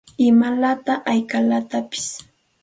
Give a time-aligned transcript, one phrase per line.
[0.27, 2.13] ¿Imalaq hayqalataqshi?